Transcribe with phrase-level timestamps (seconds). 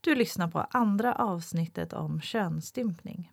[0.00, 3.32] Du lyssnar på andra avsnittet om könsstympning.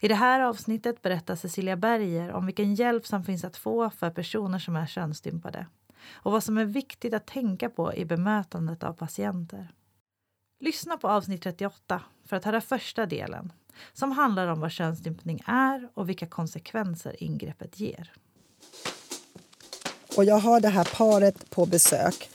[0.00, 4.10] I det här avsnittet berättar Cecilia Berger om vilken hjälp som finns att få för
[4.10, 5.66] personer som är könsstympade
[6.08, 9.72] och vad som är viktigt att tänka på i bemötandet av patienter.
[10.60, 13.52] Lyssna på avsnitt 38 för att höra första delen
[13.92, 18.12] som handlar om vad könsstympning är och vilka konsekvenser ingreppet ger.
[20.16, 22.30] Och jag har det här paret på besök.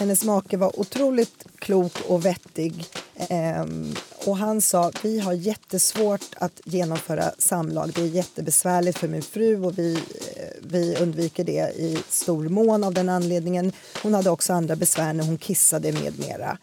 [0.00, 2.84] Hennes make var otroligt klok och vettig.
[3.16, 3.94] Ehm,
[4.26, 7.92] och han sa vi har jättesvårt att genomföra samlag.
[7.94, 12.84] Det är jättebesvärligt för min fru och vi, eh, vi undviker det i stor mån
[12.84, 13.72] av den anledningen.
[14.02, 16.58] Hon hade också andra besvär när hon kissade med mera.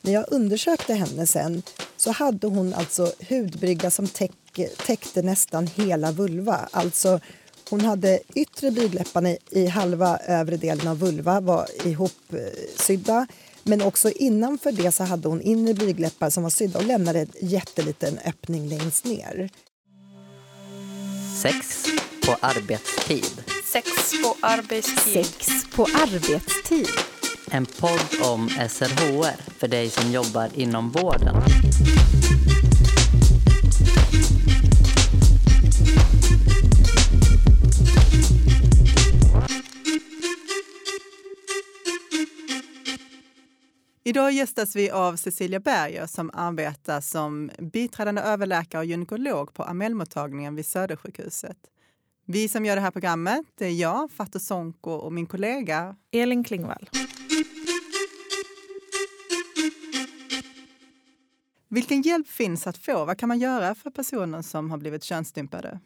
[0.00, 1.62] När jag undersökte henne sen
[1.96, 6.68] så hade hon alltså hudbrygga som täck, täckte nästan hela vulva.
[6.70, 7.20] Alltså
[7.70, 13.26] hon hade yttre blygdläpparna i halva övre delen av vulva var ihopsydda.
[13.62, 17.28] Men också innanför det så hade hon inre blygdläppar som var sydda och lämnade en
[17.40, 19.50] jätteliten öppning längst ner.
[21.42, 21.86] Sex
[22.26, 23.42] på arbetstid.
[23.72, 23.86] Sex
[24.22, 25.26] på arbetstid.
[25.26, 26.88] Sex på arbetstid.
[27.50, 31.36] En podd om SRHR för dig som jobbar inom vården.
[44.14, 50.54] Idag gästas vi av Cecilia Berger som arbetar som biträdande överläkare och gynekolog på Amelmottagningen
[50.54, 51.56] vid Södersjukhuset.
[52.26, 56.44] Vi som gör det här programmet det är jag, Fatou Sonko och min kollega Elin
[56.44, 56.90] Klingvall.
[61.68, 63.04] Vilken hjälp finns att få?
[63.04, 65.80] Vad kan man göra för personer som har blivit könsstympade?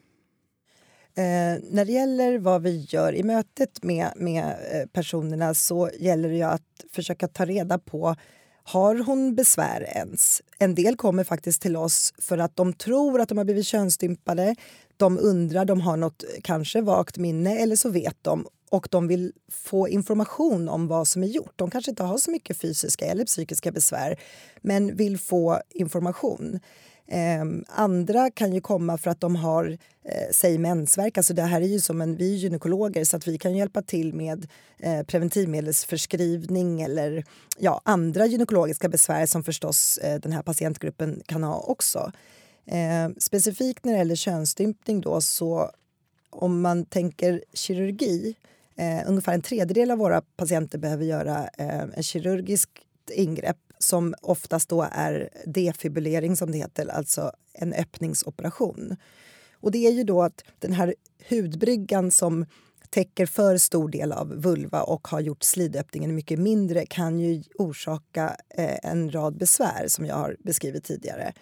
[1.19, 6.29] Eh, när det gäller vad vi gör i mötet med, med eh, personerna så gäller
[6.29, 8.17] det att försöka ta reda på
[8.65, 10.43] har hon besvär ens?
[10.59, 14.55] En del kommer faktiskt till oss för att de tror att de har blivit könsstympade.
[14.97, 19.09] De undrar, de har något eh, kanske vagt minne eller så vet de och de
[19.09, 21.53] vill få information om vad som är gjort.
[21.57, 24.21] De kanske inte har så mycket fysiska eller psykiska besvär
[24.61, 26.61] men vill få information.
[27.11, 31.17] Eh, andra kan ju komma för att de har, eh, säg mensvärk.
[31.19, 33.83] Alltså det här är ju som en, vi är gynekologer så att vi kan hjälpa
[33.83, 34.49] till med
[34.79, 37.25] eh, preventivmedelsförskrivning eller
[37.59, 42.13] ja, andra gynekologiska besvär som förstås eh, den här patientgruppen kan ha också.
[42.67, 45.71] Eh, specifikt när det gäller könsstympning då så
[46.31, 48.37] om man tänker kirurgi
[48.79, 52.71] Eh, ungefär en tredjedel av våra patienter behöver göra eh, en kirurgiskt
[53.11, 58.97] ingrepp som oftast då är defibrillering, som det heter, alltså en öppningsoperation.
[59.61, 60.95] Och det är ju då att den här
[61.29, 62.47] hudbryggan som
[62.91, 68.37] täcker för stor del av vulva och har gjort slidöppningen mycket mindre kan ju orsaka
[68.55, 71.33] eh, en rad besvär som jag har beskrivit tidigare.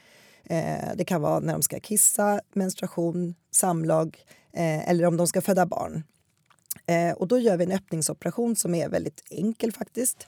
[0.44, 4.18] Eh, det kan vara när de ska kissa, menstruation, samlag
[4.52, 6.02] eh, eller om de ska föda barn.
[7.16, 10.26] Och då gör vi en öppningsoperation som är väldigt enkel faktiskt.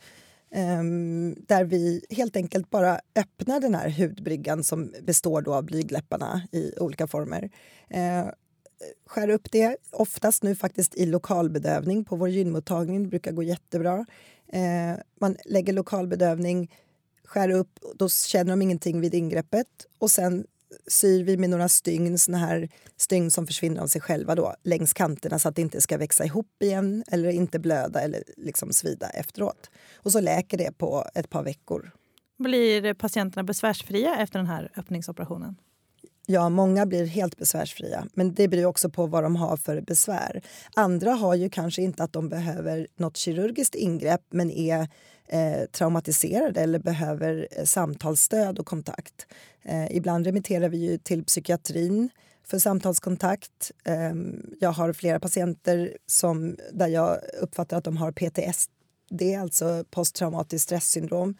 [0.51, 6.43] Ehm, där vi helt enkelt bara öppnar den här hudbryggan som består då av blygdläpparna
[6.53, 7.51] i olika former.
[7.91, 8.27] Eh,
[9.07, 13.03] skär upp det, oftast nu faktiskt i lokalbedövning på vår gynmottagning.
[13.03, 14.07] Det brukar gå jättebra.
[14.53, 16.71] Eh, man lägger lokalbedövning,
[17.25, 19.67] skär upp, då känner de ingenting vid ingreppet
[19.99, 20.47] och sen
[20.87, 24.93] syr vi med några stygn, såna här stygn som försvinner av sig själva då, längs
[24.93, 29.09] kanterna så att det inte ska växa ihop igen eller inte blöda eller liksom svida
[29.09, 29.71] efteråt.
[29.97, 31.91] Och så läker det på ett par veckor.
[32.39, 35.57] Blir patienterna besvärsfria efter den här öppningsoperationen?
[36.27, 40.43] Ja, många blir helt besvärsfria, men det beror också på vad de har för besvär.
[40.75, 44.89] Andra har ju kanske inte att de behöver något kirurgiskt ingrepp men är
[45.29, 49.27] eh, traumatiserade eller behöver eh, samtalsstöd och kontakt.
[49.63, 52.11] Eh, ibland remitterar vi ju till psykiatrin
[52.45, 53.73] för samtalskontakt.
[53.85, 54.13] Eh,
[54.61, 61.35] jag har flera patienter som, där jag uppfattar att de har PTSD, alltså posttraumatiskt stresssyndrom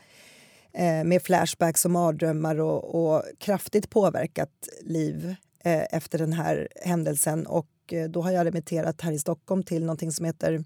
[0.73, 7.47] eh, med flashbacks och mardrömmar och, och kraftigt påverkat liv eh, efter den här händelsen.
[7.47, 10.65] Och eh, då har jag remitterat här i Stockholm till någonting som heter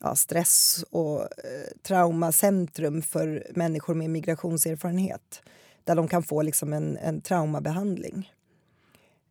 [0.00, 1.28] ja, stress och eh,
[1.82, 5.42] traumacentrum för människor med migrationserfarenhet
[5.84, 8.32] där de kan få liksom en, en traumabehandling.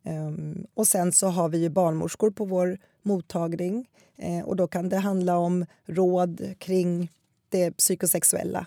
[0.02, 4.88] Um, och sen så har vi ju barnmorskor på vår mottagning eh, och då kan
[4.88, 7.12] det handla om råd kring
[7.48, 8.66] det psykosexuella.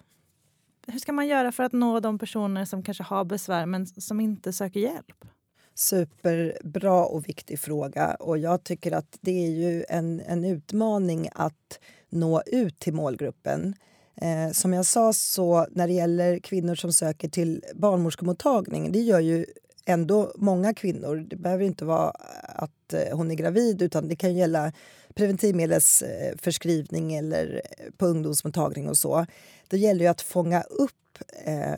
[0.88, 4.20] Hur ska man göra för att nå de personer som kanske har besvär men som
[4.20, 5.26] inte söker hjälp?
[5.78, 8.16] Superbra och viktig fråga.
[8.20, 11.80] Och jag tycker att det är ju en, en utmaning att
[12.10, 13.76] nå ut till målgruppen.
[14.22, 19.20] Eh, som jag sa så när det gäller kvinnor som söker till barnmorskemottagning, det gör
[19.20, 19.46] ju
[19.86, 21.26] ändå många kvinnor.
[21.30, 22.10] Det behöver inte vara
[22.44, 24.74] att eh, hon är gravid utan det kan gälla
[25.14, 29.26] preventivmedelsförskrivning eller eh, på ungdomsmottagning och så.
[29.68, 31.74] Det gäller ju att fånga upp eh,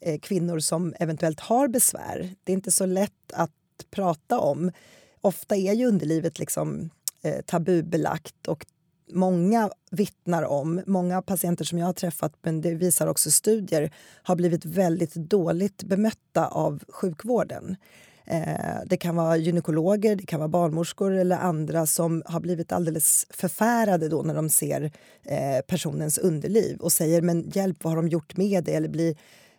[0.00, 2.34] Eh, kvinnor som eventuellt har besvär.
[2.44, 3.50] Det är inte så lätt att
[3.90, 4.72] prata om.
[5.20, 6.90] Ofta är ju underlivet liksom
[7.22, 8.66] eh, tabubelagt och
[9.12, 13.90] många vittnar om, många patienter som jag har träffat, men det visar också studier,
[14.22, 17.76] har blivit väldigt dåligt bemötta av sjukvården.
[18.24, 23.26] Eh, det kan vara gynekologer, det kan vara barnmorskor eller andra som har blivit alldeles
[23.30, 28.08] förfärade då när de ser eh, personens underliv och säger men hjälp, vad har de
[28.08, 28.74] gjort med det?
[28.74, 29.16] Eller blir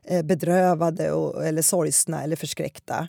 [0.09, 3.07] Eh, bedrövade och, eller sorgsna eller förskräckta.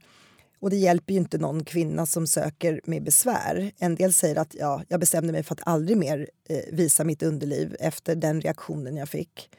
[0.60, 3.72] Och det hjälper ju inte någon kvinna som söker med besvär.
[3.78, 7.22] En del säger att ja, jag bestämde mig för att aldrig mer eh, visa mitt
[7.22, 9.50] underliv efter den reaktionen jag fick.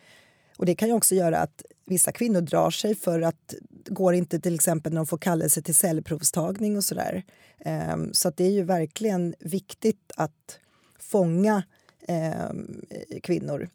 [0.58, 3.54] Och det kan ju också göra att vissa kvinnor drar sig för att
[3.90, 7.24] går inte till exempel när de får kallelse till cellprovstagning och sådär.
[7.60, 10.60] Ehm, så att det är ju verkligen viktigt att
[11.00, 11.64] fånga
[12.08, 12.82] ehm,
[13.24, 13.70] kvinnor.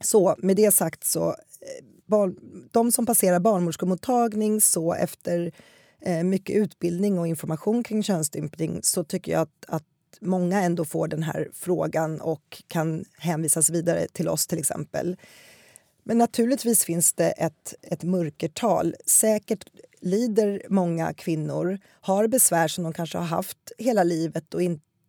[0.00, 2.36] Så med det sagt så, eh, barn,
[2.72, 5.52] de som passerar barnmorskemottagning så efter
[6.00, 9.84] eh, mycket utbildning och information kring könsstympning så tycker jag att, att
[10.20, 15.16] många ändå får den här frågan och kan hänvisas vidare till oss till exempel.
[16.02, 18.94] Men naturligtvis finns det ett, ett mörkertal.
[19.06, 19.64] Säkert
[20.00, 24.62] lider många kvinnor, har besvär som de kanske har haft hela livet och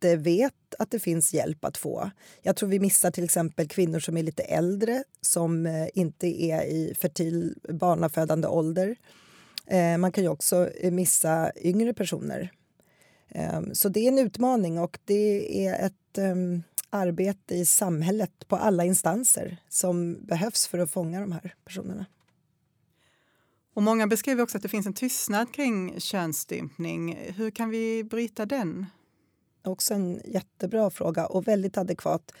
[0.04, 2.10] inte vet att det finns hjälp att få.
[2.42, 6.62] Jag tror vi missar till exempel kvinnor som är lite äldre som eh, inte är
[6.62, 8.96] i fertil barnafödande ålder.
[9.66, 12.52] Eh, man kan ju också eh, missa yngre personer.
[13.28, 18.56] Ehm, så det är en utmaning och det är ett ehm, arbete i samhället på
[18.56, 22.06] alla instanser som behövs för att fånga de här personerna.
[23.74, 27.18] Och många beskriver också att det finns en tystnad kring könsstympning.
[27.36, 28.86] Hur kan vi bryta den?
[29.64, 32.32] Också en jättebra fråga och väldigt adekvat.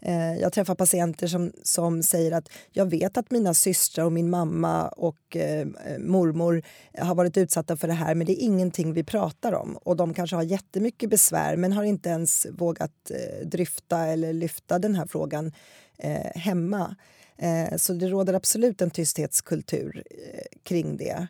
[0.00, 4.30] Eh, jag träffar patienter som, som säger att jag vet att mina systrar och min
[4.30, 6.62] mamma och eh, eh, mormor
[6.98, 9.76] har varit utsatta för det här men det är ingenting vi pratar om.
[9.76, 14.78] Och De kanske har jättemycket besvär men har inte ens vågat eh, dryfta eller lyfta
[14.78, 15.52] den här frågan
[15.98, 16.96] eh, hemma.
[17.38, 21.26] Eh, så det råder absolut en tysthetskultur eh, kring det.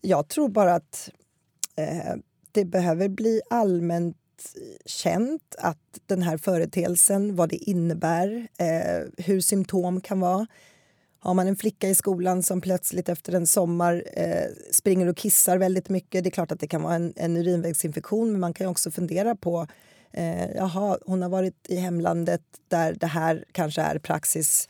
[0.00, 1.10] Jag tror bara att
[1.76, 2.14] eh,
[2.52, 4.16] det behöver bli allmänt
[4.86, 10.46] känt att den här företeelsen, vad det innebär, eh, hur symptom kan vara.
[11.18, 15.58] Har man en flicka i skolan som plötsligt efter en sommar eh, springer och kissar
[15.58, 18.66] väldigt mycket, det är klart att det kan vara en, en urinvägsinfektion men man kan
[18.66, 19.66] också fundera på
[20.12, 24.68] eh, jaha, hon har varit i hemlandet där det här kanske är praxis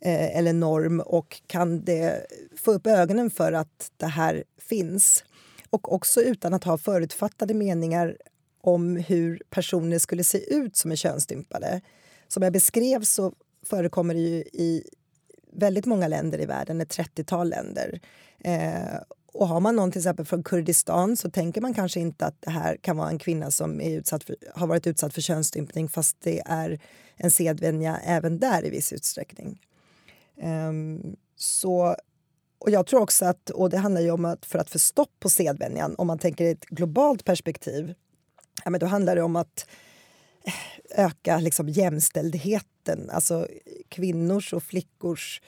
[0.00, 2.26] eh, eller norm och kan det
[2.56, 5.24] få upp ögonen för att det här finns?
[5.70, 8.16] Och också utan att ha förutfattade meningar
[8.68, 11.80] om hur personer skulle se ut som är könsstympade.
[12.28, 13.32] Som jag beskrev så
[13.66, 14.82] förekommer det ju i
[15.52, 18.00] väldigt många länder i världen, ett 30-tal länder.
[18.44, 19.00] Eh,
[19.32, 22.50] och har man någon till exempel från Kurdistan så tänker man kanske inte att det
[22.50, 26.16] här kan vara en kvinna som är utsatt för, har varit utsatt för könsstympning fast
[26.20, 26.80] det är
[27.16, 29.60] en sedvänja även där i viss utsträckning.
[30.42, 31.96] Um, så,
[32.58, 35.12] och jag tror också att, och det handlar ju om att för att få stopp
[35.20, 37.94] på sedvänjan, om man tänker i ett globalt perspektiv
[38.64, 39.68] ja, men då handlar det om att
[40.44, 43.46] eh, öka liksom jämställdheten, alltså
[43.88, 45.42] kvinnors och flickors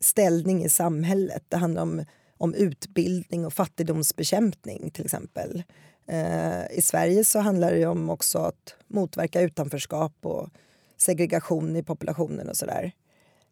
[0.00, 1.44] ställning i samhället.
[1.48, 2.04] Det handlar om,
[2.36, 5.62] om utbildning och fattigdomsbekämpning till exempel.
[6.08, 10.48] Eh, I Sverige så handlar det om också att motverka utanförskap och
[10.96, 12.92] segregation i populationen och sådär.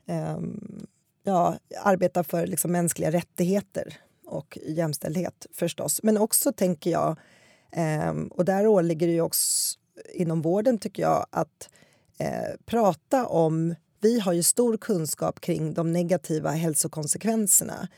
[0.07, 0.39] Eh,
[1.25, 6.01] ja, arbeta för liksom mänskliga rättigheter och jämställdhet förstås.
[6.03, 7.17] Men också tänker jag
[7.77, 9.79] Um, och där åligger det ju också
[10.15, 11.71] inom vården tycker jag att
[12.19, 13.75] eh, prata om...
[14.01, 17.89] Vi har ju stor kunskap kring de negativa hälsokonsekvenserna.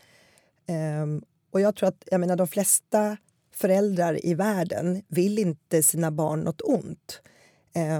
[1.02, 3.16] Um, och jag tror att jag menar, de flesta
[3.52, 7.20] föräldrar i världen vill inte sina barn något ont.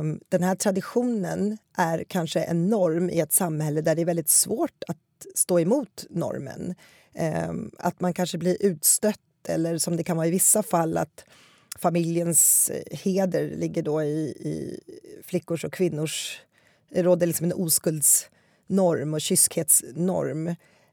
[0.00, 4.28] Um, den här traditionen är kanske en norm i ett samhälle där det är väldigt
[4.28, 4.97] svårt att
[5.35, 6.75] stå emot normen.
[7.49, 11.25] Um, att man kanske blir utstött eller som det kan vara i vissa fall att
[11.78, 14.80] familjens eh, heder ligger då i, i
[15.25, 16.40] flickors och kvinnors...
[16.90, 20.49] Det råder liksom en oskuldsnorm och kyskhetsnorm.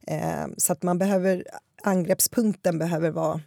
[0.08, 1.44] Eh, så att man behöver,
[1.84, 3.42] angreppspunkten behöver vara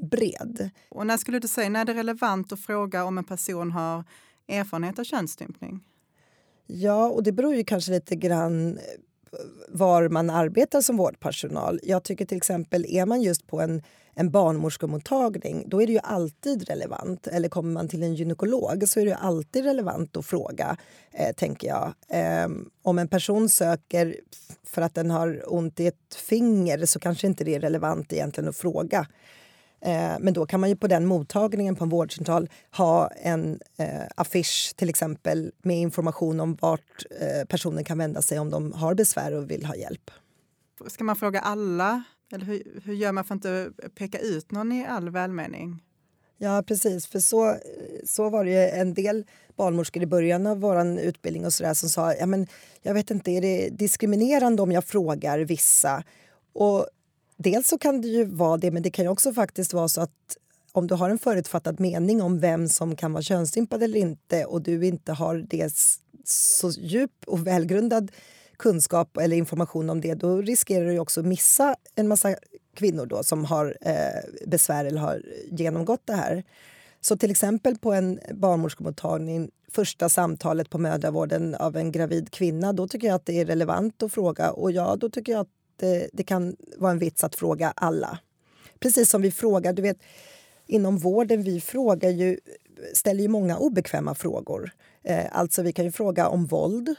[0.00, 0.70] bred.
[0.88, 4.04] Och när skulle du säga när är det relevant att fråga om en person har
[4.48, 5.80] erfarenhet av könsstympning?
[6.66, 8.78] Ja, och det beror ju kanske lite grann
[9.68, 11.80] var man arbetar som vårdpersonal.
[11.82, 13.82] Jag tycker till exempel, är man just på en,
[14.14, 17.26] en barnmorskemottagning då är det ju alltid relevant.
[17.26, 20.76] Eller kommer man till en gynekolog så är det alltid relevant att fråga,
[21.12, 21.94] eh, tänker jag.
[22.08, 22.48] Eh,
[22.82, 24.16] om en person söker
[24.64, 28.48] för att den har ont i ett finger så kanske inte det är relevant egentligen
[28.48, 29.06] att fråga.
[29.84, 34.02] Eh, men då kan man ju på den mottagningen på en vårdcentral ha en eh,
[34.16, 38.94] affisch till exempel med information om vart eh, personen kan vända sig om de har
[38.94, 40.10] besvär och vill ha hjälp.
[40.86, 42.02] Ska man fråga alla?
[42.32, 45.82] Eller hur, hur gör man för att inte peka ut någon i all välmening?
[46.38, 47.06] Ja, precis.
[47.06, 47.56] För så,
[48.04, 49.24] så var det ju en del
[49.56, 52.46] barnmorskor i början av vår utbildning och så där, som sa ja, men
[52.82, 56.04] jag vet inte, är det diskriminerande om jag frågar vissa?
[56.52, 56.86] Och
[57.36, 60.00] dels så kan det ju vara det, men det kan ju också faktiskt vara så
[60.00, 60.36] att
[60.72, 64.62] om du har en förutfattad mening om vem som kan vara könsstympad eller inte och
[64.62, 65.74] du inte har det
[66.24, 68.12] så djup och välgrundad
[68.62, 72.36] kunskap eller information om det, då riskerar du också att missa en massa
[72.74, 76.44] kvinnor då som har eh, besvär eller har genomgått det här.
[77.00, 82.88] Så till exempel på en barnmorskemottagning, första samtalet på mödravården av en gravid kvinna, då
[82.88, 84.50] tycker jag att det är relevant att fråga.
[84.50, 88.18] Och ja, då tycker jag att det, det kan vara en vits att fråga alla.
[88.78, 89.98] Precis som vi frågar, du vet,
[90.66, 92.38] inom vården, vi frågar ju,
[92.94, 94.70] ställer ju många obekväma frågor.
[95.02, 96.94] Eh, alltså vi kan ju fråga om våld.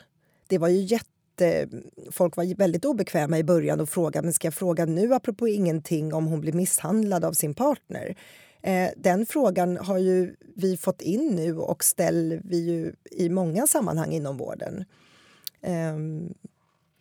[0.47, 1.67] Det var ju jätte Eh,
[2.11, 6.13] folk var väldigt obekväma i början och frågade men ska jag fråga nu apropå ingenting
[6.13, 8.15] om hon blir misshandlad av sin partner.
[8.61, 13.67] Eh, den frågan har ju vi fått in nu och ställer vi ju i många
[13.67, 14.85] sammanhang inom vården.
[15.61, 15.97] Eh,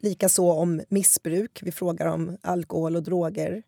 [0.03, 1.61] Likaså om missbruk.
[1.63, 3.63] Vi frågar om alkohol och droger.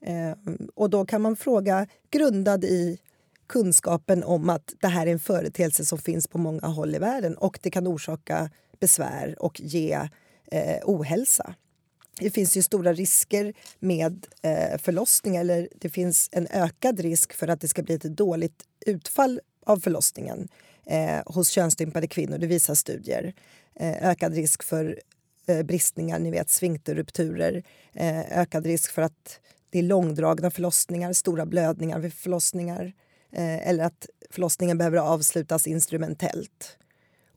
[0.00, 0.36] Eh,
[0.74, 2.98] och då kan man fråga grundad i
[3.46, 7.36] kunskapen om att det här är en företeelse som finns på många håll i världen
[7.36, 8.50] och det kan orsaka
[8.80, 10.08] besvär och ge
[10.52, 11.54] eh, ohälsa.
[12.18, 17.48] Det finns ju stora risker med eh, förlossning eller det finns en ökad risk för
[17.48, 20.48] att det ska bli ett dåligt utfall av förlossningen
[20.86, 22.38] eh, hos könsstympade kvinnor.
[22.38, 23.34] Det visar studier.
[23.74, 25.00] Eh, ökad risk för
[25.50, 27.62] Eh, bristningar, ni vet sfinkterrupturer,
[27.94, 32.92] eh, ökad risk för att det är långdragna förlossningar, stora blödningar vid förlossningar
[33.32, 36.78] eh, eller att förlossningen behöver avslutas instrumentellt.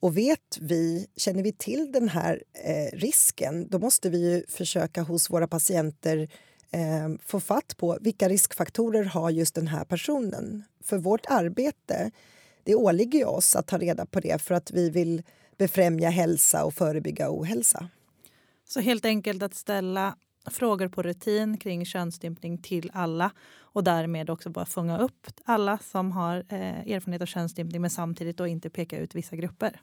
[0.03, 5.29] Och vet vi, känner vi till den här eh, risken då måste vi försöka hos
[5.29, 6.29] våra patienter
[6.71, 10.63] eh, få fatt på vilka riskfaktorer har just den här personen.
[10.83, 12.11] För vårt arbete
[12.63, 15.23] det åligger oss att ta reda på det för att vi vill
[15.57, 17.89] befrämja hälsa och förebygga ohälsa.
[18.67, 20.15] Så helt enkelt att ställa
[20.51, 26.11] frågor på rutin kring könsstympning till alla och därmed också bara fånga upp alla som
[26.11, 29.79] har eh, erfarenhet av könsstympning men samtidigt då inte peka ut vissa grupper.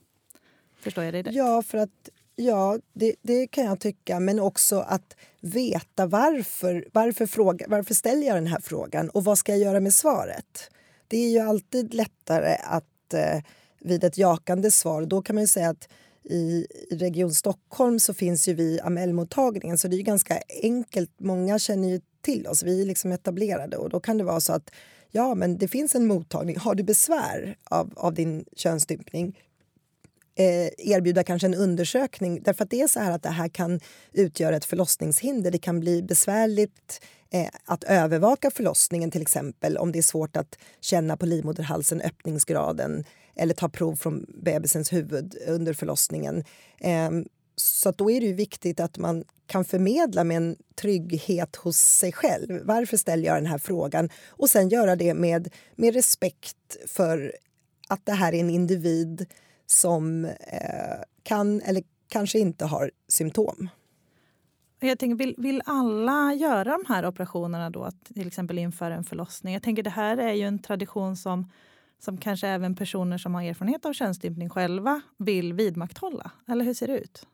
[0.81, 1.35] Förstår jag dig rätt?
[1.35, 4.21] Ja, för att, ja det, det, kan jag tycka.
[4.21, 6.89] Men också att veta varför.
[6.93, 10.71] Varför, fråga, varför ställer jag den här frågan och vad ska jag göra med svaret?
[11.09, 13.43] Det är ju alltid lättare att eh,
[13.81, 15.89] vid ett jakande svar, då kan man säga att
[16.25, 21.11] i Region Stockholm så finns ju vi Amellmottagningen så det är ganska enkelt.
[21.21, 24.53] Många känner ju till oss, vi är liksom etablerade och då kan det vara så
[24.53, 24.71] att
[25.11, 26.59] ja, men det finns en mottagning.
[26.59, 29.39] Har du besvär av, av din könsstympning?
[30.41, 33.81] Eh, erbjuda kanske en undersökning därför att det är så här att det här kan
[34.13, 35.51] utgöra ett förlossningshinder.
[35.51, 40.59] Det kan bli besvärligt eh, att övervaka förlossningen till exempel om det är svårt att
[40.81, 43.05] känna på livmoderhalsen öppningsgraden
[43.37, 46.45] eller ta prov från bebisens huvud under förlossningen.
[46.81, 47.25] Ehm,
[47.57, 52.61] så då är det viktigt att man kan förmedla med en trygghet hos sig själv.
[52.65, 54.11] Varför ställer jag den här frågan?
[54.29, 57.37] Och sen göra det med, med respekt för
[57.89, 59.27] att det här är en individ
[59.71, 63.69] som eh, kan eller kanske inte har symptom.
[64.81, 69.05] Jag tänker, vill, vill alla göra de här operationerna då, att till exempel införa en
[69.05, 69.55] förlossning?
[69.55, 71.51] Jag tänker det här är ju en tradition som
[72.01, 76.31] som kanske även personer som har erfarenhet av könsstympning själva vill vidmakthålla?
[76.49, 77.27] Eller hur ser det ut?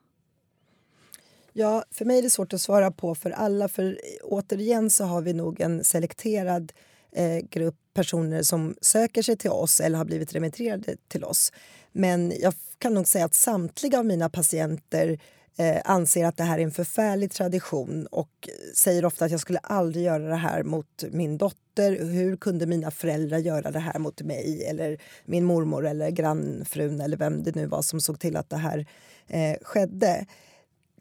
[1.53, 3.67] Ja, för mig är det svårt att svara på för alla.
[3.67, 6.73] För återigen så har vi nog en selekterad
[7.11, 11.51] eh, grupp personer som söker sig till oss eller har blivit remitterade till oss.
[11.91, 15.19] Men jag kan nog säga att samtliga av mina patienter
[15.57, 19.59] eh, anser att det här är en förfärlig tradition och säger ofta att jag skulle
[19.59, 22.05] aldrig göra det här mot min dotter.
[22.05, 27.17] Hur kunde mina föräldrar göra det här mot mig eller min mormor eller grannfrun eller
[27.17, 28.85] vem det nu var som såg till att det här
[29.27, 30.25] eh, skedde.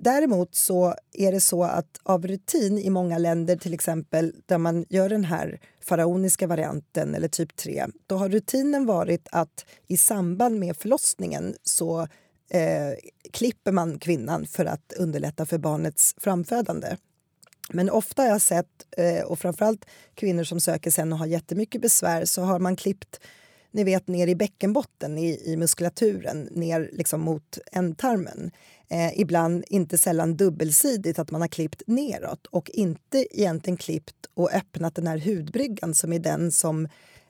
[0.00, 4.84] Däremot så är det så att av rutin i många länder, till exempel där man
[4.88, 10.58] gör den här faraoniska varianten eller typ 3, då har rutinen varit att i samband
[10.58, 12.00] med förlossningen så
[12.50, 12.92] eh,
[13.32, 16.96] klipper man kvinnan för att underlätta för barnets framfödande.
[17.68, 19.84] Men ofta har jag sett, eh, och framförallt
[20.14, 23.20] kvinnor som söker sen och har jättemycket besvär, så har man klippt
[23.76, 28.50] ni vet, ner i bäckenbotten, i, i muskulaturen, ner liksom mot ändtarmen.
[28.88, 34.52] Eh, ibland, inte sällan dubbelsidigt, att man har klippt neråt och inte egentligen klippt och
[34.52, 36.88] öppnat den här hudbryggan som är den som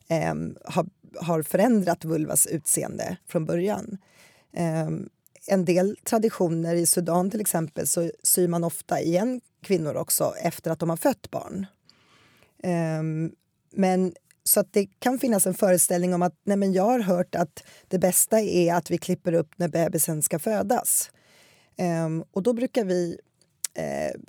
[0.08, 0.34] eh,
[0.64, 0.86] har,
[1.20, 3.98] har förändrat vulvas utseende från början.
[4.52, 4.88] Eh,
[5.46, 10.70] en del traditioner i Sudan till exempel så syr man ofta igen kvinnor också efter
[10.70, 11.66] att de har fött barn.
[12.62, 13.32] Ehm,
[13.72, 14.12] men
[14.48, 17.64] så att det kan finnas en föreställning om att nej men jag har hört att
[17.88, 21.10] det bästa är att vi klipper upp när bebisen ska födas.
[21.78, 23.18] Um, och då brukar vi
[23.74, 24.20] eh,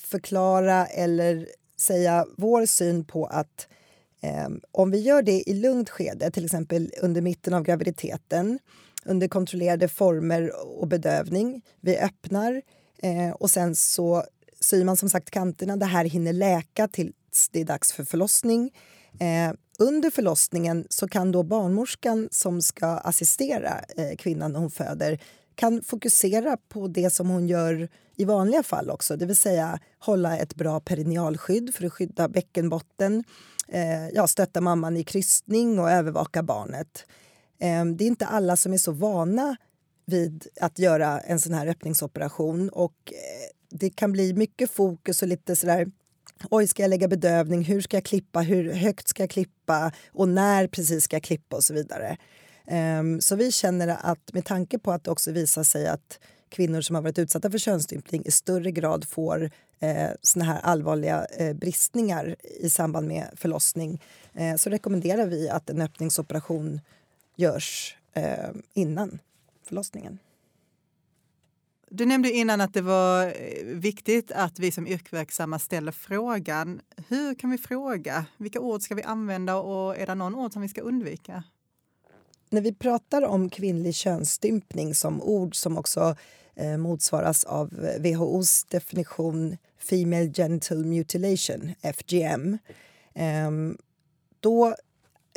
[0.00, 1.48] förklara eller
[1.80, 3.68] säga vår syn på att
[4.46, 8.58] um, om vi gör det i lugnt skede, till exempel under mitten av graviditeten
[9.04, 11.62] under kontrollerade former och bedövning.
[11.80, 12.62] Vi öppnar
[13.02, 14.24] eh, och sen så
[14.60, 15.76] syr man som sagt kanterna.
[15.76, 16.88] Det här hinner läka
[17.30, 18.70] plats, det är dags för förlossning.
[19.20, 25.18] Eh, under förlossningen så kan då barnmorskan som ska assistera eh, kvinnan när hon föder
[25.54, 30.38] kan fokusera på det som hon gör i vanliga fall också, det vill säga hålla
[30.38, 33.24] ett bra perinealskydd för att skydda bäckenbotten,
[33.68, 37.06] eh, ja, stötta mamman i krystning och övervaka barnet.
[37.60, 39.56] Eh, det är inte alla som är så vana
[40.06, 45.28] vid att göra en sån här öppningsoperation och eh, det kan bli mycket fokus och
[45.28, 45.86] lite sådär
[46.48, 47.64] Oj, ska jag lägga bedövning?
[47.64, 48.40] Hur ska jag klippa?
[48.40, 49.92] Hur högt ska jag klippa?
[50.12, 51.56] Och när precis ska jag klippa?
[51.56, 52.16] Och så vidare.
[52.98, 56.80] Um, så vi känner att med tanke på att det också visar sig att kvinnor
[56.80, 61.52] som har varit utsatta för könsstympning i större grad får eh, såna här allvarliga eh,
[61.52, 64.02] bristningar i samband med förlossning
[64.34, 66.80] eh, så rekommenderar vi att en öppningsoperation
[67.36, 69.18] görs eh, innan
[69.66, 70.18] förlossningen.
[71.92, 76.80] Du nämnde innan att det var eh, viktigt att vi som yrkesverksamma ställer frågan.
[77.08, 78.26] Hur kan vi fråga?
[78.36, 81.44] Vilka ord ska vi använda och är det någon ord som vi ska undvika?
[82.50, 86.16] När vi pratar om kvinnlig könsstympning som ord som också
[86.56, 92.58] eh, motsvaras av eh, WHOs definition Female Genital Mutilation, FGM,
[93.14, 93.50] eh,
[94.40, 94.74] då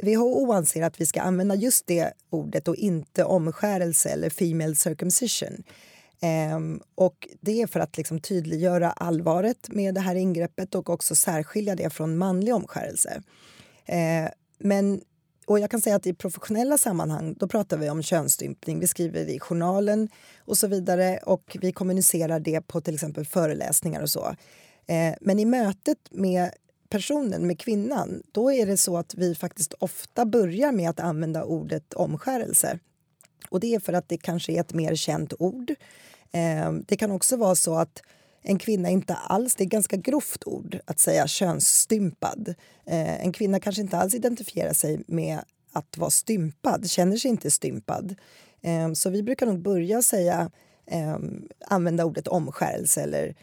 [0.04, 5.64] WHO anser att vi ska använda just det ordet och inte omskärelse eller female circumcision.
[6.24, 11.16] Um, och det är för att liksom tydliggöra allvaret med det här ingreppet och också
[11.16, 13.24] särskilja det från manlig omskärelse.
[13.90, 15.02] Uh, men,
[15.46, 18.80] och jag kan säga att i professionella sammanhang då pratar vi om könsstympning.
[18.80, 24.02] Vi skriver i journalen och så vidare och vi kommunicerar det på till exempel föreläsningar
[24.02, 24.30] och så.
[24.30, 26.52] Uh, men i mötet med
[26.90, 31.44] personen, med kvinnan, då är det så att vi faktiskt ofta börjar med att använda
[31.44, 32.80] ordet omskärelse.
[33.50, 35.74] Och det är för att det kanske är ett mer känt ord.
[36.34, 38.02] Eh, det kan också vara så att
[38.42, 42.54] en kvinna inte alls, det är ett ganska grovt ord att säga könsstympad.
[42.86, 45.40] Eh, en kvinna kanske inte alls identifierar sig med
[45.72, 48.16] att vara stympad, känner sig inte stympad.
[48.62, 50.52] Eh, så vi brukar nog börja säga
[51.68, 53.36] använda ordet omskärelse eller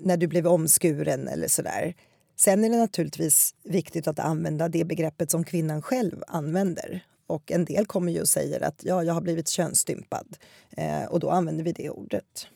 [0.00, 1.94] när du blev omskuren eller sådär.
[2.36, 7.04] Sen är det naturligtvis viktigt att använda det begreppet som kvinnan själv använder.
[7.32, 10.36] Och en del kommer ju och säger att ja, jag har blivit könsstympad.
[10.70, 12.48] Eh, och då använder vi det ordet.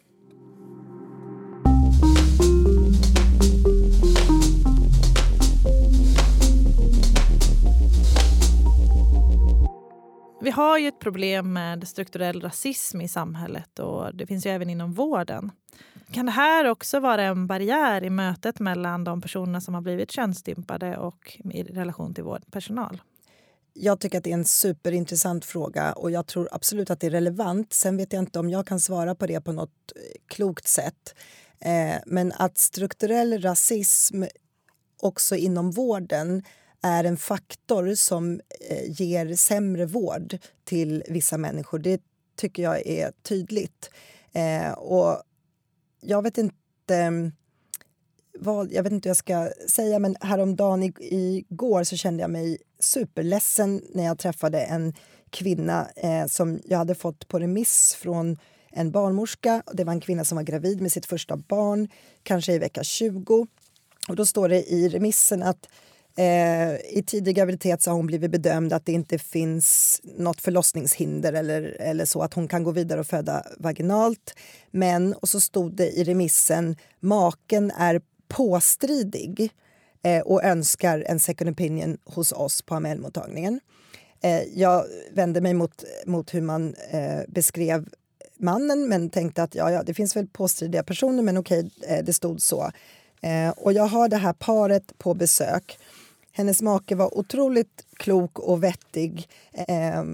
[10.41, 14.71] Vi har ju ett problem med strukturell rasism i samhället och det finns ju även
[14.71, 15.51] inom vården.
[16.11, 20.11] Kan det här också vara en barriär i mötet mellan de personer som har blivit
[20.11, 23.01] könsstympade och i relation till vårdpersonal?
[23.79, 27.11] Jag tycker att det är en superintressant fråga och jag tror absolut att det är
[27.11, 27.73] relevant.
[27.73, 31.15] Sen vet jag inte om jag kan svara på det på något eh, klokt sätt.
[31.61, 34.23] Eh, men att strukturell rasism
[35.01, 36.43] också inom vården
[36.83, 41.79] är en faktor som eh, ger sämre vård till vissa människor.
[41.79, 42.01] Det
[42.37, 43.91] tycker jag är tydligt.
[44.33, 45.23] Eh, och
[46.01, 47.33] jag vet inte mm,
[48.39, 52.59] vad, jag vet inte hur jag ska säga, men häromdagen igår så kände jag mig
[52.79, 54.95] superledsen när jag träffade en
[55.31, 58.39] kvinna eh, som jag hade fått på remiss från
[58.71, 59.62] en barnmorska.
[59.73, 61.89] Det var en kvinna som var gravid med sitt första barn,
[62.23, 63.47] kanske i vecka 20.
[64.09, 65.69] Och då står det i remissen att
[66.19, 71.33] Eh, I tidig graviditet så har hon blivit bedömd att det inte finns något förlossningshinder
[71.33, 74.35] eller, eller så, att hon kan gå vidare och föda vaginalt.
[74.71, 79.51] Men, och så stod det i remissen, maken är påstridig
[80.07, 83.61] Eh, och önskar en second opinion hos oss på AML-mottagningen.
[84.23, 87.88] Eh, jag vände mig mot, mot hur man eh, beskrev
[88.38, 92.12] mannen men tänkte att ja, ja, det finns väl påstridiga personer men okej, eh, det
[92.12, 92.71] stod så.
[93.23, 95.79] Eh, och jag har det här paret på besök.
[96.37, 99.29] Hennes make var otroligt klok och vettig.
[99.53, 100.05] Eh,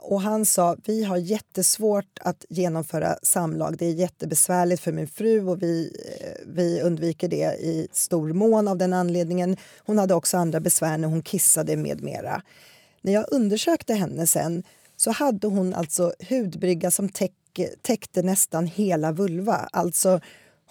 [0.00, 3.76] och han sa vi har jättesvårt att genomföra samlag.
[3.78, 8.68] Det är jättebesvärligt för min fru och vi, eh, vi undviker det i stor mån
[8.68, 9.56] av den anledningen.
[9.78, 12.42] Hon hade också andra besvär när hon kissade med mera.
[13.00, 14.62] När jag undersökte henne sen
[14.96, 17.32] så hade hon alltså hudbrygga som täck,
[17.82, 19.68] täckte nästan hela vulva.
[19.72, 20.20] Alltså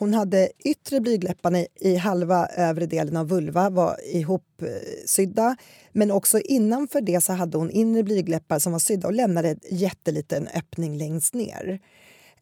[0.01, 5.55] hon hade yttre blygdläpparna i, i halva övre delen av vulva var ihopsydda.
[5.91, 9.59] Men också innanför det så hade hon inre blygdläppar som var sydda och lämnade en
[9.69, 11.79] jätteliten öppning längst ner.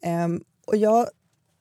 [0.02, 1.08] Ehm, och jag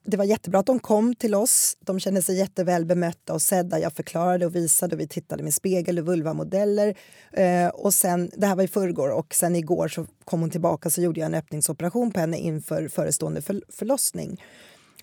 [0.06, 1.78] det var jättebra att de kom till oss.
[1.80, 3.80] De kände sig jätteväl bemötta och sedda.
[3.80, 6.98] Jag förklarade och visade och vi tittade med spegel och vulvamodeller.
[7.34, 10.90] Ehm, och sen, det här var i förrgår och sen igår så kom hon tillbaka
[10.90, 14.42] så gjorde jag en öppningsoperation på henne inför förestående för, förlossning.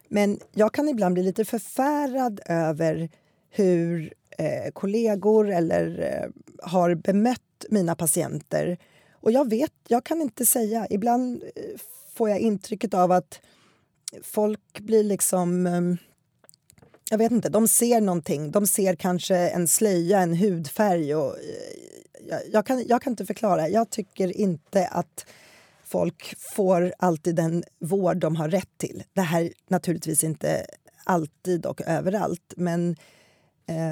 [0.08, 3.08] Men jag kan ibland bli lite förfärad över
[3.50, 6.30] hur eh, kollegor eller eh,
[6.70, 7.40] har bemött
[7.70, 8.78] mina patienter.
[9.12, 10.86] Och jag vet, jag kan inte säga.
[10.90, 11.80] Ibland eh,
[12.14, 13.40] får jag intrycket av att
[14.22, 15.66] folk blir liksom...
[15.66, 15.82] Eh,
[17.10, 18.50] jag vet inte, de ser någonting.
[18.50, 21.14] De ser kanske en slöja, en hudfärg.
[21.14, 21.76] Och, eh,
[22.28, 23.68] jag, jag, kan, jag kan inte förklara.
[23.68, 25.26] Jag tycker inte att
[25.86, 29.02] folk får alltid den vård de har rätt till.
[29.12, 30.66] Det här naturligtvis inte
[31.04, 32.96] alltid och överallt, men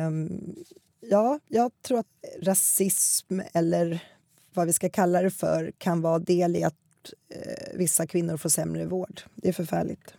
[0.07, 0.55] um,
[1.01, 2.07] ja, jag tror att
[2.43, 4.05] rasism eller
[4.55, 6.75] vad vi ska kalla det för kan vara del i att
[7.37, 9.21] uh, vissa kvinnor får sämre vård.
[9.35, 10.15] Det är förfärligt.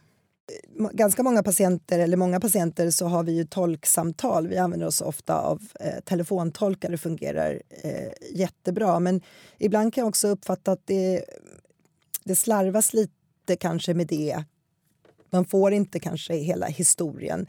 [0.91, 4.47] Ganska många patienter, eller många patienter, så har vi ju tolksamtal.
[4.47, 6.89] Vi använder oss ofta av eh, telefontolkar.
[6.89, 8.99] Det fungerar eh, jättebra.
[8.99, 9.21] Men
[9.57, 11.25] ibland kan jag också uppfatta att det,
[12.25, 14.43] det slarvas lite kanske med det.
[15.29, 17.47] Man får inte kanske hela historien.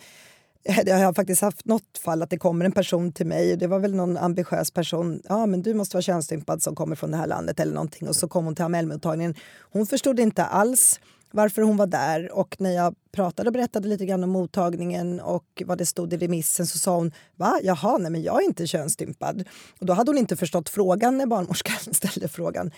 [0.86, 3.56] Jag har faktiskt haft något fall att det kommer en person till mig.
[3.56, 5.22] Det var väl någon ambitiös person.
[5.28, 8.08] Ja, men du måste vara könsstympad som kommer från det här landet eller någonting.
[8.08, 9.34] Och så kom hon till Amellmottagningen.
[9.60, 12.32] Hon förstod inte alls varför hon var där.
[12.32, 16.16] Och när jag pratade och berättade lite grann om mottagningen och vad det stod i
[16.16, 17.60] remissen så sa hon va?
[17.62, 19.44] Jaha, nej men jag är inte könsstympad.
[19.80, 22.70] Och då hade hon inte förstått frågan när barnmorskan ställde frågan.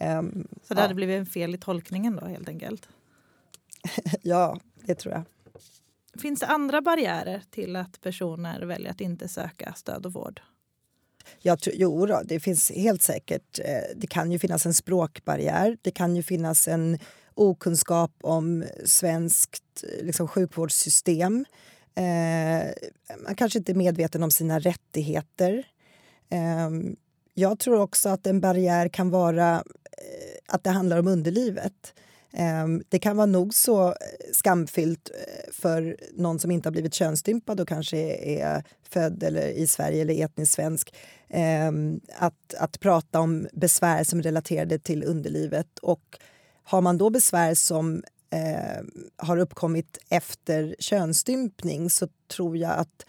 [0.00, 0.82] Um, så det ja.
[0.82, 2.88] hade blivit en fel i tolkningen då helt enkelt?
[4.22, 5.24] ja, det tror jag.
[6.20, 10.40] Finns det andra barriärer till att personer väljer att inte söka stöd och vård?
[11.42, 13.58] Jag tror, jo, då, det finns helt säkert.
[13.58, 15.78] Eh, det kan ju finnas en språkbarriär.
[15.82, 16.98] Det kan ju finnas en
[17.34, 21.44] okunskap om svenskt liksom, sjukvårdssystem.
[21.94, 22.66] Eh,
[23.24, 25.66] man kanske inte är medveten om sina rättigheter.
[26.30, 26.70] Eh,
[27.38, 31.94] jag tror också att en barriär kan vara eh, att det handlar om underlivet.
[32.32, 33.94] Ehm, det kan vara nog så eh,
[34.32, 39.66] skamfyllt eh, för någon som inte har blivit könsstympad och kanske är född eller i
[39.66, 40.94] Sverige eller etnisk svensk
[41.28, 45.78] ehm, att, att prata om besvär som är relaterade till underlivet.
[45.78, 46.18] Och
[46.62, 48.02] har man då besvär som
[49.16, 53.06] har uppkommit efter könsstympning så tror jag att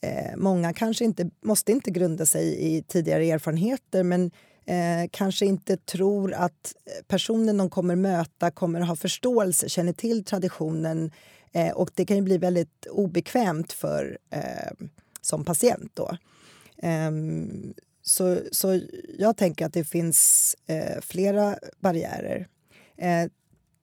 [0.00, 4.30] eh, många kanske inte måste inte grunda sig i tidigare erfarenheter men
[4.66, 10.24] eh, kanske inte tror att eh, personen de kommer möta kommer ha förståelse, känner till
[10.24, 11.10] traditionen
[11.52, 14.86] eh, och det kan ju bli väldigt obekvämt för eh,
[15.20, 16.16] som patient då.
[16.82, 18.80] Ehm, så, så
[19.18, 22.48] jag tänker att det finns eh, flera barriärer.
[22.96, 23.30] Eh,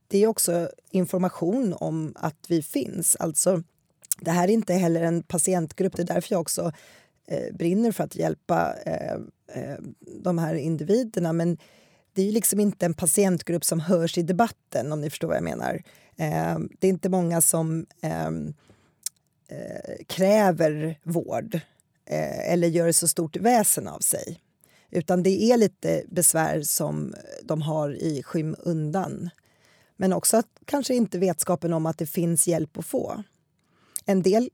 [0.08, 3.16] det är också information om att vi finns.
[3.16, 3.64] Alltså,
[4.20, 5.96] det här är inte heller en patientgrupp.
[5.96, 6.72] Det är därför jag också
[7.28, 9.14] eh, brinner för att hjälpa eh,
[9.54, 9.78] eh,
[10.24, 11.34] de här individerna.
[11.34, 11.58] Men
[12.14, 15.44] det är liksom inte en patientgrupp som hörs i debatten, om ni förstår vad jag
[15.44, 15.84] menar.
[16.16, 18.54] Eh, det är inte många som ehm,
[19.48, 21.56] eh, kräver vård
[22.06, 24.40] eh, eller gör så stort väsen av sig.
[24.90, 29.30] Utan det är lite besvär som de har i skymundan.
[29.98, 33.24] Men också att kanske inte vetskapen om att det finns hjälp att få.
[34.10, 34.50] En del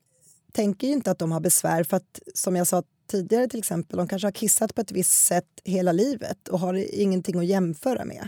[0.51, 3.97] tänker ju inte att de har besvär för att, som jag sa tidigare till exempel,
[3.97, 8.05] de kanske har kissat på ett visst sätt hela livet och har ingenting att jämföra
[8.05, 8.27] med.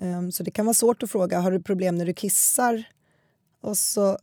[0.00, 2.84] Um, så det kan vara svårt att fråga, har du problem när du kissar?
[3.60, 4.18] Och så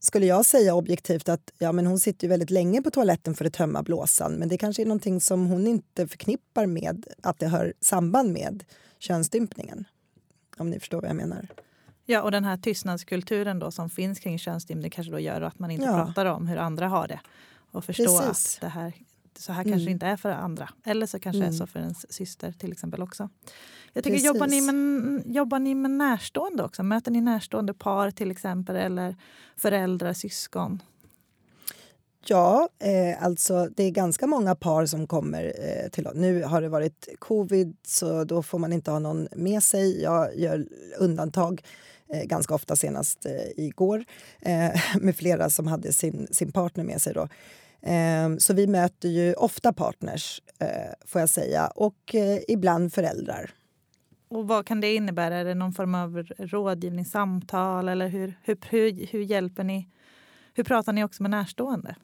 [0.00, 3.44] skulle jag säga objektivt att ja, men hon sitter ju väldigt länge på toaletten för
[3.44, 7.46] att tömma blåsan men det kanske är någonting som hon inte förknippar med att det
[7.46, 8.64] har samband med
[8.98, 9.84] könsstympningen.
[10.56, 11.48] Om ni förstår vad jag menar.
[12.06, 15.70] Ja, och den här tystnadskulturen då som finns kring könsstympning kanske då gör att man
[15.70, 16.04] inte ja.
[16.04, 17.20] pratar om hur andra har det
[17.70, 18.56] och förstår Precis.
[18.56, 18.92] att det här
[19.38, 19.88] så här kanske Mm.
[19.92, 20.68] inte är för andra.
[20.84, 21.58] Eller så kanske det är Mm.
[21.58, 23.28] så för ens syster till exempel också.
[23.92, 26.82] Jag tycker, jobbar, ni med, jobbar ni med närstående också?
[26.82, 29.16] Möter ni närstående par till exempel eller
[29.56, 30.82] föräldrar, syskon?
[32.26, 36.14] Ja, eh, alltså det är ganska många par som kommer eh, till oss.
[36.14, 40.02] Nu har det varit covid så då får man inte ha någon med sig.
[40.02, 40.66] Jag gör
[40.98, 41.62] undantag
[42.14, 43.32] Eh, ganska ofta, senast eh,
[43.64, 44.04] igår
[44.40, 47.14] eh, med flera som hade sin, sin partner med sig.
[47.14, 47.28] Då.
[47.90, 50.68] Eh, så vi möter ju ofta partners, eh,
[51.06, 53.50] får jag säga, och eh, ibland föräldrar.
[54.28, 55.36] Och vad kan det innebära?
[55.36, 57.88] Är det någon form av rådgivningssamtal?
[57.88, 59.88] eller hur, hur, hur, hur hjälper ni?
[60.54, 61.96] Hur pratar ni också med närstående?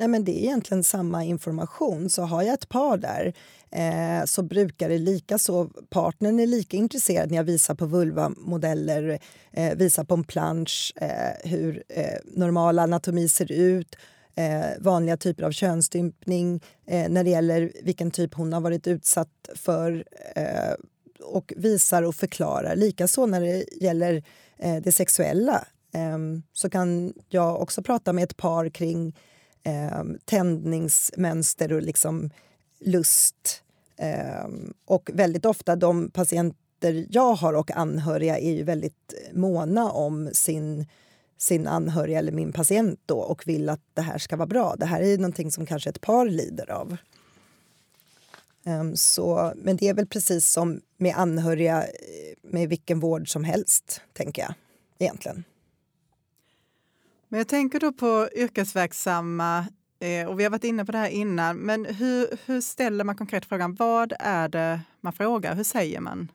[0.00, 2.10] Nej, men det är egentligen samma information.
[2.10, 3.32] Så har jag ett par där
[3.70, 5.64] eh, så brukar det lika så.
[5.90, 9.18] Partnern är lika intresserad när jag visar på vulvamodeller,
[9.52, 13.96] eh, visar på en plansch eh, hur eh, normal anatomi ser ut
[14.34, 19.48] eh, vanliga typer av könsstympning eh, när det gäller vilken typ hon har varit utsatt
[19.54, 20.04] för
[20.36, 20.74] eh,
[21.24, 22.76] och visar och förklarar.
[22.76, 24.22] Likaså när det gäller
[24.58, 26.18] eh, det sexuella eh,
[26.52, 29.14] så kan jag också prata med ett par kring
[29.62, 32.30] eh, tändningsmönster och liksom
[32.78, 33.62] lust.
[33.96, 34.48] Eh,
[34.84, 40.86] och väldigt ofta de patienter jag har och anhöriga är ju väldigt måna om sin,
[41.38, 44.76] sin anhöriga eller min patient då och vill att det här ska vara bra.
[44.76, 46.96] Det här är någonting som kanske ett par lider av.
[48.66, 51.88] Eh, så, men det är väl precis som med anhöriga eh,
[52.42, 54.54] med vilken vård som helst, tänker jag
[54.98, 55.44] egentligen.
[57.32, 59.66] Men jag tänker då på yrkesverksamma,
[60.00, 63.16] eh, och vi har varit inne på det här innan, men hur, hur ställer man
[63.16, 66.32] konkret frågan, vad är det man frågar, hur säger man?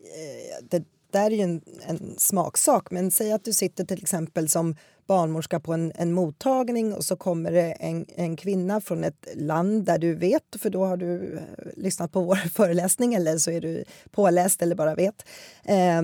[0.00, 4.48] Eh, det där är ju en, en smaksak, men säg att du sitter till exempel
[4.48, 9.28] som barnmorska på en, en mottagning och så kommer det en, en kvinna från ett
[9.34, 11.42] land där du vet, för då har du eh,
[11.76, 15.26] lyssnat på vår föreläsning eller så är du påläst eller bara vet
[15.64, 16.02] eh,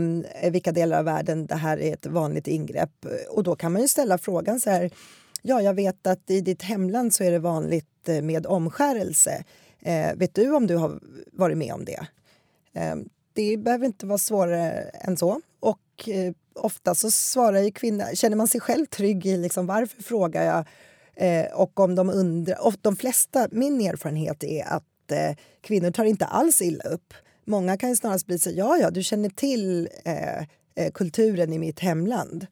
[0.50, 3.06] vilka delar av världen det här är ett vanligt ingrepp.
[3.30, 4.90] Och då kan man ju ställa frågan så här,
[5.42, 9.44] ja jag vet att i ditt hemland så är det vanligt eh, med omskärelse.
[9.80, 11.00] Eh, vet du om du har
[11.32, 12.06] varit med om det?
[12.72, 15.40] Ehm, det behöver inte vara svårare än så.
[15.60, 20.02] Och eh, ofta så svarar ju kvinnan, känner man sig själv trygg i liksom, varför
[20.02, 20.64] frågar jag?
[21.16, 26.04] Eh, och om de undrar, och de flesta, min erfarenhet är att eh, kvinnor tar
[26.04, 27.14] inte alls illa upp.
[27.44, 31.58] Många kan ju snarast bli så, ja ja, du känner till eh, eh kulturen i
[31.58, 32.46] mitt hemland.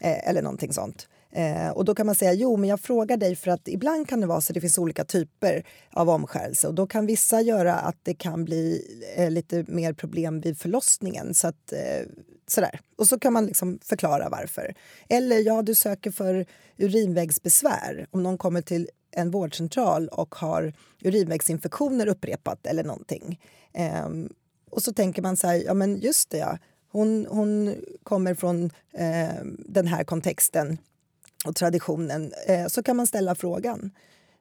[0.00, 1.08] Eh, eller någonting sånt.
[1.32, 4.20] Eh, och då kan man säga, jo men jag frågar dig för att ibland kan
[4.20, 7.74] det vara så att det finns olika typer av omskärelse och då kan vissa göra
[7.74, 8.82] att det kan bli
[9.16, 11.34] eh, lite mer problem vid förlossningen.
[11.34, 12.06] Så att, eh,
[12.46, 12.80] sådär.
[12.96, 14.74] Och så kan man liksom förklara varför.
[15.08, 16.46] Eller ja, du söker för
[16.78, 18.06] urinvägsbesvär.
[18.10, 23.40] Om någon kommer till en vårdcentral och har urinvägsinfektioner upprepat eller någonting.
[23.72, 24.28] Ehm,
[24.70, 26.58] och så tänker man så här, ja men just det ja.
[26.88, 30.78] Hon, hon kommer från eh, den här kontexten
[31.44, 32.32] och traditionen.
[32.46, 33.90] Eh, så kan man ställa frågan.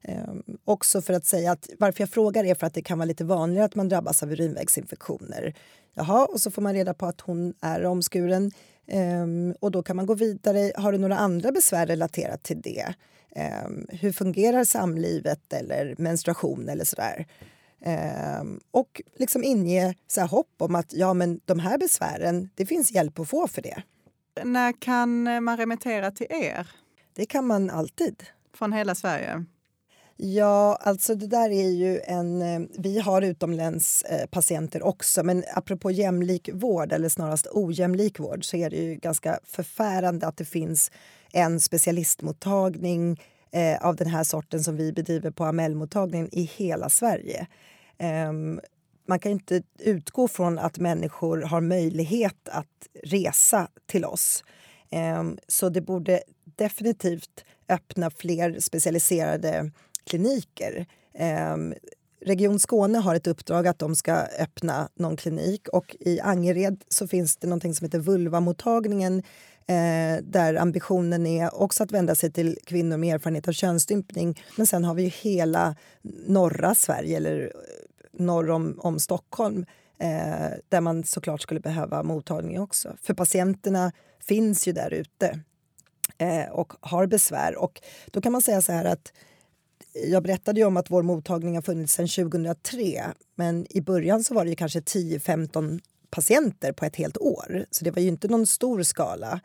[0.04, 0.34] Eh,
[0.66, 3.24] också för att säga att varför jag frågar är för att det kan vara lite
[3.24, 5.54] vanligare att man drabbas av urinvägsinfektioner.
[5.94, 8.52] Jaha, och så får man reda på att hon är omskuren.
[8.88, 9.26] Eh,
[9.60, 10.72] och då kan man gå vidare.
[10.76, 12.94] Har du några andra besvär relaterat till det?
[13.36, 17.26] Eh, hur fungerar samlivet eller menstruation eller sådär?
[17.82, 22.66] Eh, och liksom inge så här hopp om att ja, men de här besvären, det
[22.66, 23.84] finns hjälp att få för det.
[24.44, 26.68] När kan eh, man remittera till er
[27.14, 28.24] det kan man alltid.
[28.54, 29.46] från hela Sverige?
[30.18, 32.42] Ja, alltså det där är ju en...
[32.42, 38.70] eh, Vi har utomlänspatienter också, men apropå jämlik vård, eller snarast ojämlik vård, så är
[38.70, 40.92] det ju ganska förfärande att det finns
[41.34, 43.22] en specialistmottagning
[43.52, 47.48] eh, av den här sorten som vi bedriver på Amellmottagningen i hela Sverige.
[47.98, 48.62] Ehm,
[49.08, 54.44] man kan inte utgå från att människor har möjlighet att resa till oss.
[54.90, 56.22] Ehm, Så det borde
[56.56, 59.72] definitivt öppna fler specialiserade
[60.04, 60.86] kliniker.
[61.14, 61.74] Ehm,
[62.26, 67.08] Region Skåne har ett uppdrag att de ska öppna någon klinik och i Angered så
[67.08, 69.24] finns det någonting som heter Vulvamottagningen
[69.68, 74.44] eh, där ambitionen är också att vända sig till kvinnor med erfarenhet av könsstympning.
[74.58, 75.76] Men sen har vi ju hela
[76.28, 79.66] norra Sverige, eller eh, norr om, om Stockholm
[80.00, 82.96] eh, där man såklart skulle behöva mottagning också.
[83.02, 85.40] För patienterna finns ju där ute
[86.22, 87.56] eh, och har besvär.
[87.56, 87.82] Och
[88.12, 89.14] då kan man säga så här att
[89.94, 94.24] eh, jag berättade ju om att vår mottagning har funnits sedan 2003 men i början
[94.24, 95.80] så var det ju kanske 10-15
[96.10, 97.66] patienter på ett helt år.
[97.72, 99.42] Så det var ju inte någon stor skala.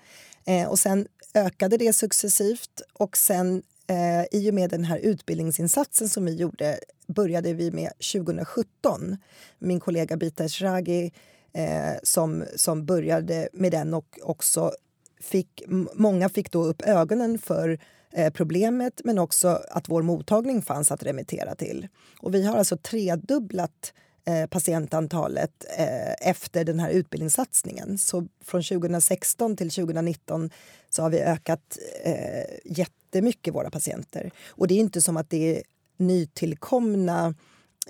[0.46, 6.08] Eh, och sen ökade det successivt och sen eh, i och med den här utbildningsinsatsen
[6.08, 9.16] som vi gjorde började vi med 2017.
[9.58, 11.12] Min kollega Bita Eshraghi
[11.52, 14.72] eh, som, som började med den och också
[15.20, 15.62] fick,
[15.94, 17.78] många fick då upp ögonen för
[18.12, 21.88] eh, problemet men också att vår mottagning fanns att remittera till.
[22.20, 23.92] Och vi har alltså tredubblat
[24.26, 27.98] eh, patientantalet eh, efter den här utbildningssatsningen.
[27.98, 30.50] Så från 2016 till 2019
[30.90, 34.30] så har vi ökat eh, jättemycket våra patienter.
[34.48, 35.62] Och det är inte som att det är
[35.96, 37.34] nytillkomna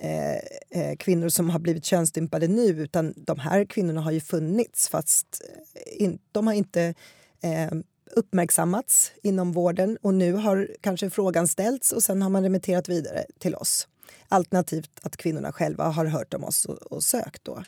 [0.01, 0.35] eh,
[0.81, 5.43] eh, kvinnor som har blivit könsstympade nu utan de här kvinnorna har ju funnits fast
[5.75, 6.95] eh, in, de har inte
[7.41, 7.71] eh,
[8.11, 13.25] uppmärksammats inom vården och nu har kanske frågan ställts och sen har man remitterat vidare
[13.39, 13.89] till oss.
[14.29, 17.45] Alternativt att kvinnorna själva har hört om oss och, och sökt.
[17.45, 17.63] Då.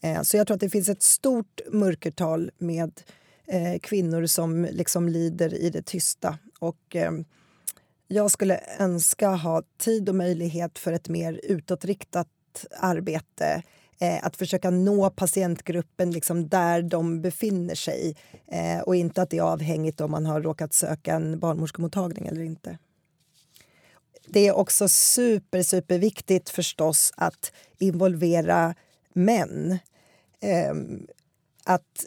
[0.00, 3.00] Eh, så jag tror att det finns ett stort mörkertal med
[3.46, 6.38] eh, kvinnor som liksom lider i det tysta.
[6.58, 7.12] Och, eh,
[8.12, 12.28] jag skulle önska ha tid och möjlighet för ett mer utåtriktat
[12.78, 13.62] arbete
[14.00, 19.38] eh, att försöka nå patientgruppen liksom där de befinner sig eh, och inte att det
[19.38, 22.78] är avhängigt om man har råkat söka en barnmorskemottagning eller inte.
[24.26, 28.74] Det är också super, superviktigt förstås att involvera
[29.12, 29.78] män.
[30.40, 30.74] Eh,
[31.64, 32.06] att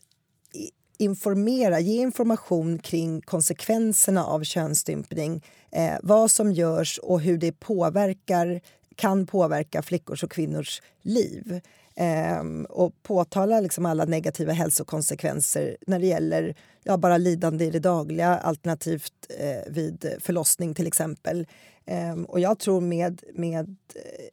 [0.98, 5.44] informera, ge information kring konsekvenserna av könsstympning.
[5.72, 8.62] Eh, vad som görs och hur det påverkar,
[8.96, 11.62] kan påverka flickors och kvinnors liv.
[11.96, 17.80] Eh, och påtala liksom alla negativa hälsokonsekvenser när det gäller ja, bara lidande i det
[17.80, 21.48] dagliga alternativt eh, vid förlossning till exempel.
[21.86, 24.26] Eh, och jag tror med, med eh,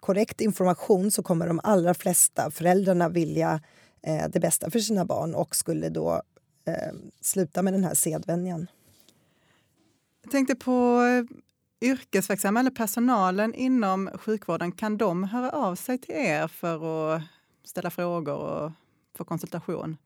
[0.00, 3.60] korrekt information så kommer de allra flesta föräldrarna vilja
[4.02, 6.22] eh, det bästa för sina barn och skulle då
[6.64, 8.66] eh, sluta med den här sedvänjan.
[10.22, 14.72] Jag tänkte på eh, yrkesverksamma eller personalen inom sjukvården.
[14.72, 17.22] Kan de höra av sig till er för att
[17.64, 18.72] ställa frågor och
[19.16, 19.96] få konsultation?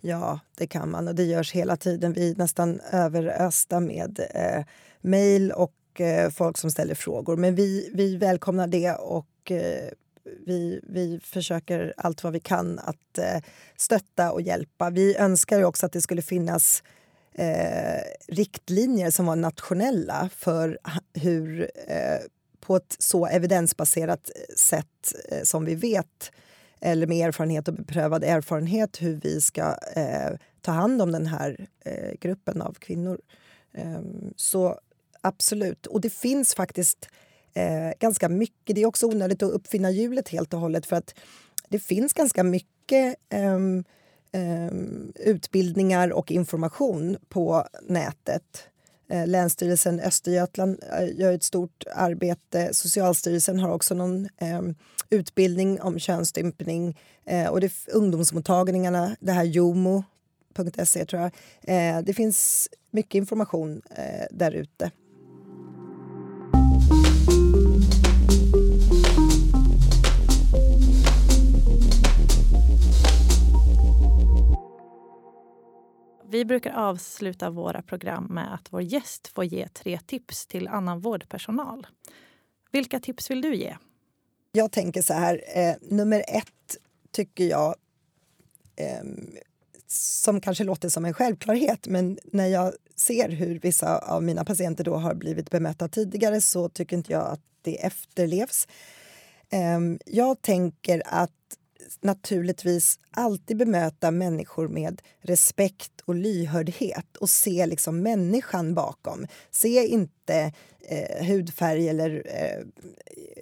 [0.00, 2.12] Ja, det kan man och det görs hela tiden.
[2.12, 4.64] Vi är nästan överösta med eh,
[5.00, 7.36] mejl och eh, folk som ställer frågor.
[7.36, 9.90] Men vi, vi välkomnar det och eh,
[10.46, 13.42] vi, vi försöker allt vad vi kan att eh,
[13.76, 14.90] stötta och hjälpa.
[14.90, 16.82] Vi önskar också att det skulle finnas
[17.34, 20.78] eh, riktlinjer som var nationella för
[21.14, 22.18] hur eh,
[22.60, 26.32] på ett så evidensbaserat eh, sätt eh, som vi vet
[26.80, 31.66] eller med erfarenhet och beprövad erfarenhet hur vi ska eh, ta hand om den här
[31.84, 33.20] eh, gruppen av kvinnor.
[33.72, 34.80] Ehm, så
[35.20, 35.86] absolut.
[35.86, 37.08] Och det finns faktiskt
[37.54, 38.74] eh, ganska mycket.
[38.76, 41.14] Det är också onödigt att uppfinna hjulet helt och hållet för att
[41.68, 43.54] det finns ganska mycket eh,
[44.32, 44.72] eh,
[45.14, 48.70] utbildningar och information på nätet.
[49.10, 52.74] Eh, Länsstyrelsen Östergötland eh, gör ett stort arbete.
[52.74, 54.62] Socialstyrelsen har också någon eh,
[55.10, 56.98] utbildning om könsstympning.
[57.24, 61.32] Eh, och det, ungdomsmottagningarna, det här jomo.se tror jag.
[61.62, 64.90] Eh, det finns mycket information eh, där ute.
[76.30, 81.00] Vi brukar avsluta våra program med att vår gäst får ge tre tips till annan
[81.00, 81.86] vårdpersonal.
[82.72, 83.76] Vilka tips vill du ge?
[84.52, 86.76] Jag tänker så här, eh, nummer ett
[87.10, 87.74] tycker jag
[88.76, 89.04] eh,
[89.86, 94.84] som kanske låter som en självklarhet men när jag ser hur vissa av mina patienter
[94.84, 98.68] då har blivit bemötta tidigare så tycker inte jag att det efterlevs.
[99.50, 101.30] Ehm, jag tänker att
[102.00, 109.26] naturligtvis alltid bemöta människor med respekt och lyhördhet och se liksom människan bakom.
[109.50, 110.52] Se inte
[110.88, 112.64] eh, hudfärg eller eh,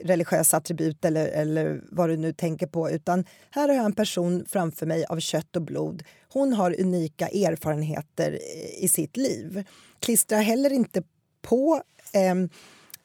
[0.04, 4.44] religiösa attribut eller, eller vad du nu tänker på utan här har jag en person
[4.48, 6.02] framför mig av kött och blod.
[6.28, 9.64] Hon har unika erfarenheter eh, i sitt liv.
[10.00, 11.02] Klistra heller inte
[11.42, 11.82] på
[12.12, 12.30] eh,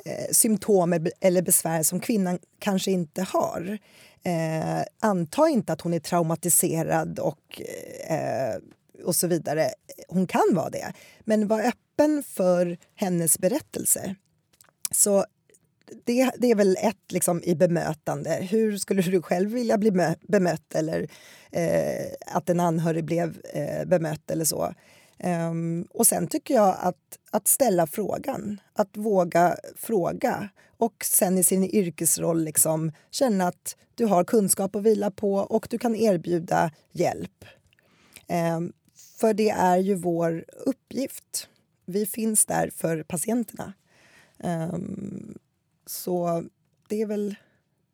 [0.06, 3.80] eh symptom eller besvär som kvinnan kanske inte har.
[4.24, 7.62] Eh, anta inte att hon är traumatiserad och,
[8.08, 8.56] eh,
[9.04, 9.70] och så vidare.
[10.08, 14.16] Hon kan vara det, men var öppen för hennes berättelse.
[14.92, 15.26] Så
[16.06, 18.30] det, det är väl ett liksom, i bemötande.
[18.30, 21.08] Hur skulle du själv vilja bli bemött eller
[21.52, 24.74] eh, att en anhörig blev eh, bemött eller så?
[25.24, 30.50] Um, och sen tycker jag att, att ställa frågan, att våga fråga
[30.84, 35.68] och sen i sin yrkesroll liksom känna att du har kunskap att vila på och
[35.70, 37.46] du kan erbjuda hjälp.
[38.58, 38.74] Um,
[39.20, 41.50] för det är ju vår uppgift.
[41.86, 43.74] vi finns där för patienterna.
[44.38, 45.38] Um,
[45.86, 46.44] så
[46.88, 47.36] det är väl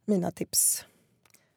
[0.05, 0.85] mina tips.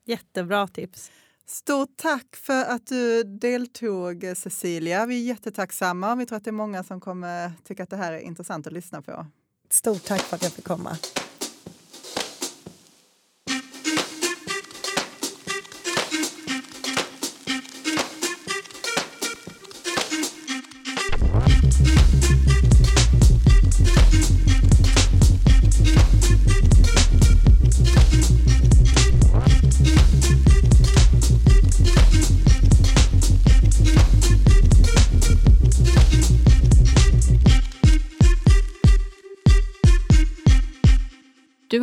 [0.05, 1.11] Jättebra tips.
[1.47, 5.07] Stort tack för att du deltog, Cecilia.
[5.07, 6.14] Vi är jättetacksamma.
[6.14, 8.72] Vi tror att det är många som kommer tycka att det här är intressant att
[8.72, 9.26] lyssna på.
[9.70, 10.99] Stort tack för att jag fick komma.